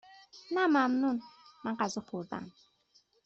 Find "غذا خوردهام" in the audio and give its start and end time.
1.79-2.45